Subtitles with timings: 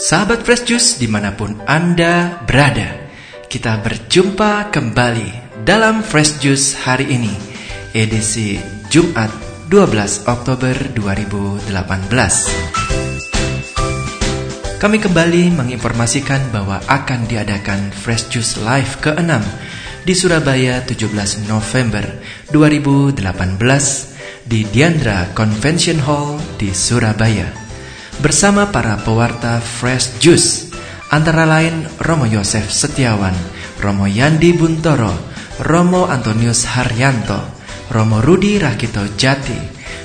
[0.00, 3.04] Sahabat Fresh Juice di mana pun Anda berada.
[3.44, 7.28] Kita berjumpa kembali dalam Fresh Juice hari ini
[7.92, 8.56] Edisi
[8.88, 9.28] Jumat
[9.68, 11.68] 12 Oktober 2018
[14.80, 19.44] Kami kembali menginformasikan bahwa akan diadakan Fresh Juice Live ke-6
[20.08, 22.08] di Surabaya 17 November
[22.48, 23.20] 2018
[24.48, 27.69] di Diandra Convention Hall di Surabaya
[28.20, 30.68] bersama para pewarta Fresh Juice
[31.08, 33.32] antara lain Romo Yosef Setiawan,
[33.80, 35.10] Romo Yandi Buntoro,
[35.64, 37.40] Romo Antonius Haryanto,
[37.88, 39.56] Romo Rudi Rakito Jati,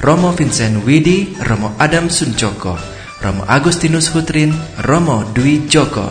[0.00, 2.74] Romo Vincent Widi, Romo Adam Suncoko,
[3.20, 4.56] Romo Agustinus Hutrin,
[4.88, 6.08] Romo Dwi Joko,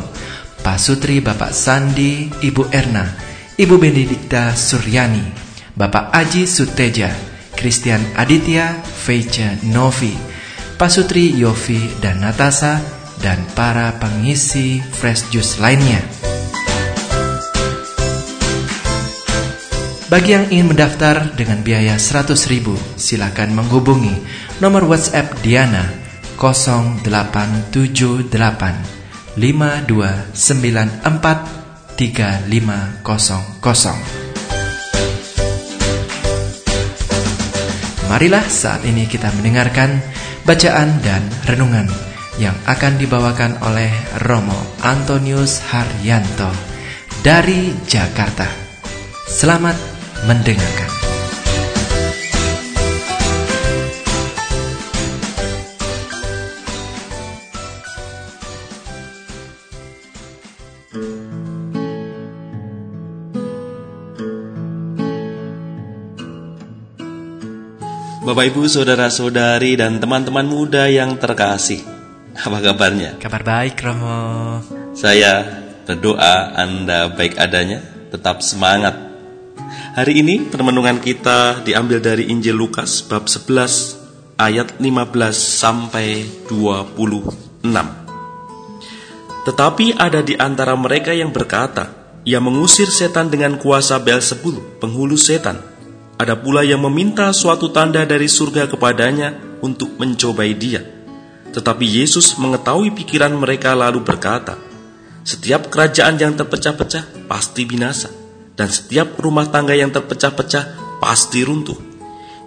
[0.61, 3.09] Pak Sutri Bapak Sandi, Ibu Erna,
[3.57, 5.25] Ibu Benedikta Suryani,
[5.73, 7.09] Bapak Aji Suteja,
[7.57, 10.36] Christian Aditya, Feica Novi,
[10.77, 12.77] Pasutri Yofi dan Natasa,
[13.17, 15.97] dan para pengisi Fresh Juice lainnya.
[20.05, 24.21] Bagi yang ingin mendaftar dengan biaya 100 ribu, silakan menghubungi
[24.61, 25.81] nomor WhatsApp Diana
[26.37, 28.29] 0878
[29.33, 33.01] 5294 3500.
[38.07, 39.99] Marilah saat ini kita mendengarkan
[40.47, 41.91] bacaan dan renungan
[42.39, 43.91] yang akan dibawakan oleh
[44.23, 46.47] Romo Antonius Haryanto
[47.19, 48.47] dari Jakarta.
[49.27, 49.75] Selamat
[50.23, 50.87] mendengarkan.
[68.27, 71.79] Bapak Ibu, saudara-saudari dan teman-teman muda yang terkasih.
[72.35, 73.15] Apa kabarnya?
[73.23, 74.59] Kabar baik, Romo.
[74.91, 75.47] Saya
[75.87, 77.79] berdoa Anda baik adanya,
[78.11, 78.99] tetap semangat.
[79.95, 83.95] Hari ini permenungan kita diambil dari Injil Lukas bab 11
[84.35, 84.91] ayat 15
[85.31, 87.63] sampai 26.
[89.47, 91.95] Tetapi ada di antara mereka yang berkata,
[92.27, 95.76] ia mengusir setan dengan kuasa Beelzebul, penghulu setan.
[96.17, 100.81] Ada pula yang meminta suatu tanda dari surga kepadanya untuk mencobai dia.
[101.53, 104.57] Tetapi Yesus mengetahui pikiran mereka lalu berkata,
[105.21, 108.09] Setiap kerajaan yang terpecah-pecah pasti binasa,
[108.57, 111.77] dan setiap rumah tangga yang terpecah-pecah pasti runtuh.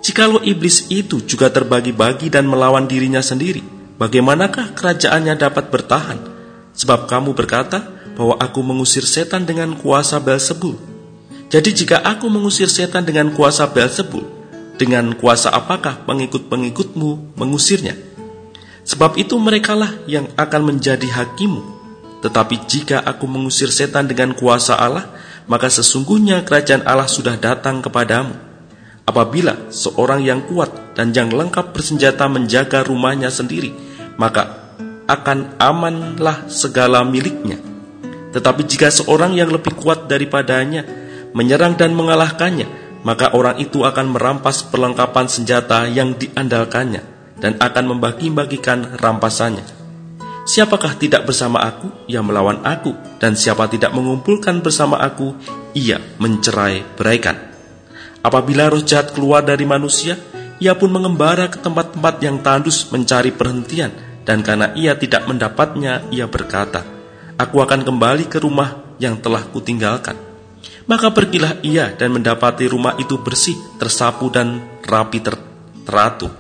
[0.03, 3.63] Jikalau iblis itu juga terbagi-bagi dan melawan dirinya sendiri,
[4.03, 6.19] bagaimanakah kerajaannya dapat bertahan?
[6.75, 7.87] Sebab kamu berkata
[8.19, 10.90] bahwa aku mengusir setan dengan kuasa Belzebul.
[11.51, 14.23] Jadi jika aku mengusir setan dengan kuasa Beelzebul,
[14.79, 17.99] dengan kuasa apakah pengikut-pengikutmu mengusirnya?
[18.87, 21.83] Sebab itu merekalah yang akan menjadi hakimu.
[22.23, 25.11] Tetapi jika aku mengusir setan dengan kuasa Allah,
[25.51, 28.31] maka sesungguhnya kerajaan Allah sudah datang kepadamu.
[29.03, 33.75] Apabila seorang yang kuat dan yang lengkap bersenjata menjaga rumahnya sendiri,
[34.15, 34.71] maka
[35.11, 37.59] akan amanlah segala miliknya.
[38.31, 41.00] Tetapi jika seorang yang lebih kuat daripadanya
[41.33, 42.67] menyerang dan mengalahkannya,
[43.03, 47.03] maka orang itu akan merampas perlengkapan senjata yang diandalkannya
[47.41, 49.65] dan akan membagi-bagikan rampasannya.
[50.45, 55.37] Siapakah tidak bersama aku, ia melawan aku, dan siapa tidak mengumpulkan bersama aku,
[55.77, 57.37] ia mencerai beraikan.
[58.21, 60.19] Apabila roh jahat keluar dari manusia,
[60.61, 63.93] ia pun mengembara ke tempat-tempat yang tandus mencari perhentian,
[64.29, 66.85] dan karena ia tidak mendapatnya, ia berkata,
[67.41, 70.30] Aku akan kembali ke rumah yang telah kutinggalkan.
[70.91, 75.39] Maka pergilah ia dan mendapati rumah itu bersih, tersapu dan rapi ter
[75.87, 76.35] teratur.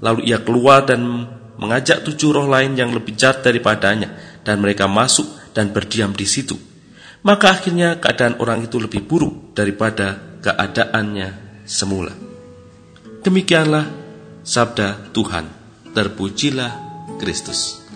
[0.00, 1.28] Lalu ia keluar dan
[1.60, 6.56] mengajak tujuh roh lain yang lebih jahat daripadanya, dan mereka masuk dan berdiam di situ.
[7.20, 12.16] Maka akhirnya keadaan orang itu lebih buruk daripada keadaannya semula.
[13.22, 13.86] Demikianlah
[14.42, 15.46] sabda Tuhan.
[15.92, 16.72] Terpujilah
[17.20, 17.91] Kristus.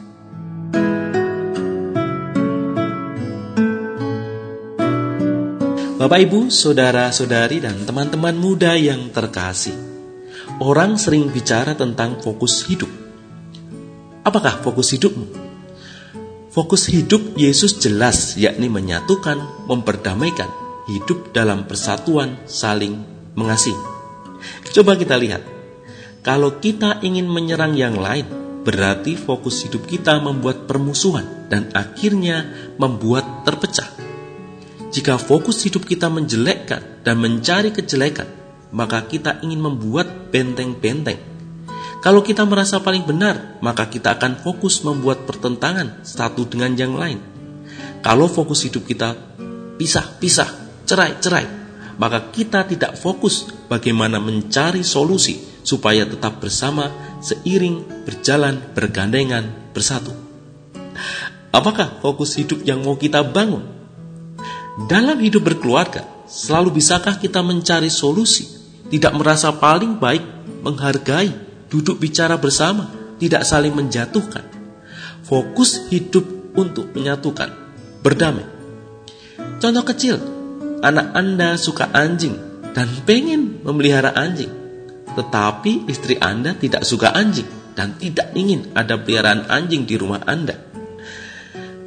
[6.07, 9.75] Bapak Ibu, saudara-saudari dan teman-teman muda yang terkasih.
[10.63, 12.87] Orang sering bicara tentang fokus hidup.
[14.23, 15.27] Apakah fokus hidupmu?
[16.55, 20.47] Fokus hidup Yesus jelas yakni menyatukan, memperdamaikan,
[20.87, 23.03] hidup dalam persatuan, saling
[23.35, 23.75] mengasihi.
[24.79, 25.43] Coba kita lihat.
[26.23, 28.31] Kalau kita ingin menyerang yang lain,
[28.63, 32.47] berarti fokus hidup kita membuat permusuhan dan akhirnya
[32.79, 34.06] membuat terpecah.
[34.97, 38.25] Jika fokus hidup kita menjelekkan dan mencari kejelekan,
[38.73, 41.21] maka kita ingin membuat benteng-benteng.
[42.01, 47.21] Kalau kita merasa paling benar, maka kita akan fokus membuat pertentangan satu dengan yang lain.
[48.01, 49.13] Kalau fokus hidup kita
[49.77, 51.45] pisah-pisah, cerai-cerai,
[52.01, 56.89] maka kita tidak fokus bagaimana mencari solusi supaya tetap bersama,
[57.21, 60.17] seiring, berjalan, bergandengan, bersatu.
[61.53, 63.76] Apakah fokus hidup yang mau kita bangun?
[64.77, 68.45] Dalam hidup berkeluarga, selalu bisakah kita mencari solusi,
[68.93, 70.21] tidak merasa paling baik,
[70.61, 71.33] menghargai,
[71.73, 74.45] duduk bicara bersama, tidak saling menjatuhkan.
[75.25, 77.49] Fokus hidup untuk menyatukan,
[78.05, 78.45] berdamai.
[79.57, 80.21] Contoh kecil,
[80.85, 82.37] anak Anda suka anjing
[82.77, 84.53] dan pengen memelihara anjing.
[85.17, 90.66] Tetapi istri Anda tidak suka anjing dan tidak ingin ada peliharaan anjing di rumah Anda.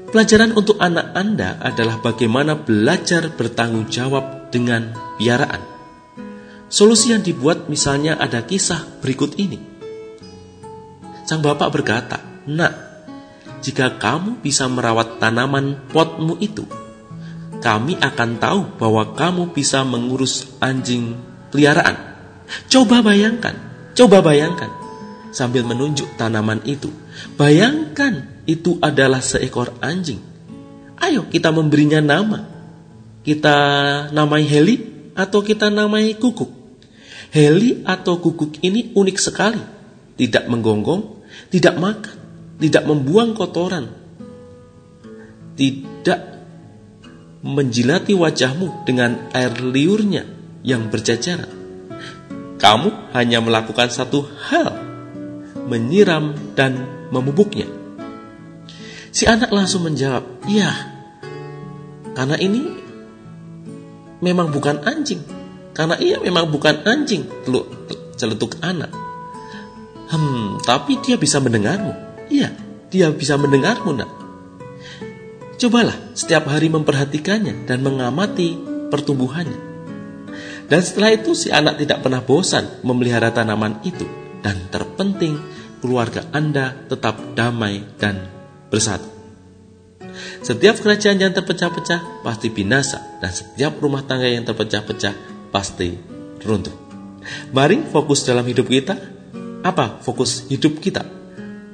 [0.10, 4.90] Pelajaran untuk anak Anda adalah bagaimana belajar bertanggung jawab dengan
[5.22, 5.62] piaraan.
[6.66, 9.62] Solusi yang dibuat misalnya ada kisah berikut ini.
[11.30, 12.18] Sang bapak berkata,
[12.50, 12.74] Nak,
[13.62, 16.66] jika kamu bisa merawat tanaman potmu itu,
[17.62, 21.22] kami akan tahu bahwa kamu bisa mengurus anjing
[21.54, 22.18] peliharaan.
[22.66, 23.54] Coba bayangkan,
[23.94, 24.74] coba bayangkan,
[25.30, 26.90] sambil menunjuk tanaman itu.
[27.38, 30.18] Bayangkan itu adalah seekor anjing.
[30.98, 32.50] Ayo kita memberinya nama.
[33.22, 33.56] Kita
[34.10, 34.82] namai Heli
[35.14, 36.50] atau kita namai Kukuk.
[37.30, 39.62] Heli atau Kukuk ini unik sekali.
[40.18, 41.24] Tidak menggonggong,
[41.54, 42.18] tidak makan,
[42.60, 43.88] tidak membuang kotoran,
[45.56, 46.44] tidak
[47.40, 50.28] menjilati wajahmu dengan air liurnya
[50.68, 51.48] yang berjajaran.
[52.60, 54.76] Kamu hanya melakukan satu hal,
[55.72, 56.84] menyiram dan
[57.16, 57.79] memubuknya.
[59.10, 60.70] Si anak langsung menjawab, "Iya,
[62.14, 62.62] karena ini
[64.22, 65.22] memang bukan anjing.
[65.74, 67.80] Karena ia memang bukan anjing." Teluk
[68.20, 68.92] celetuk anak.
[70.12, 71.96] Hmm, tapi dia bisa mendengarmu.
[72.28, 72.52] Iya,
[72.92, 74.12] dia bisa mendengarmu, nak.
[75.56, 78.60] Cobalah setiap hari memperhatikannya dan mengamati
[78.92, 79.72] pertumbuhannya.
[80.70, 84.06] Dan setelah itu si anak tidak pernah bosan memelihara tanaman itu.
[84.40, 85.36] Dan terpenting,
[85.82, 88.39] keluarga Anda tetap damai dan
[88.70, 89.06] bersatu.
[90.40, 95.14] Setiap kerajaan yang terpecah-pecah pasti binasa dan setiap rumah tangga yang terpecah-pecah
[95.52, 96.00] pasti
[96.42, 96.74] runtuh.
[97.52, 98.96] Mari fokus dalam hidup kita
[99.60, 101.04] apa fokus hidup kita?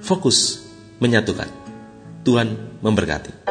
[0.01, 0.65] Fokus
[0.97, 1.47] menyatukan.
[2.25, 3.45] Tuhan memberkati.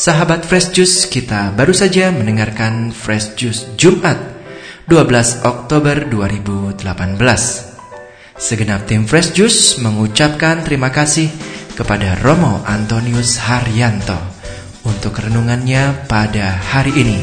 [0.00, 4.16] Sahabat Fresh Juice, kita baru saja mendengarkan Fresh Juice Jumat
[4.86, 7.69] 12 Oktober 2018.
[8.40, 11.28] Segenap tim Fresh Juice mengucapkan terima kasih
[11.76, 14.16] kepada Romo Antonius Haryanto
[14.80, 17.20] untuk renungannya pada hari ini.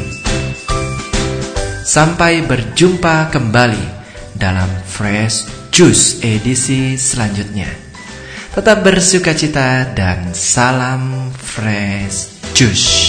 [1.82, 3.98] Sampai berjumpa kembali
[4.38, 7.74] dalam Fresh Juice edisi selanjutnya.
[8.54, 13.07] Tetap bersuka cita dan salam Fresh Juice.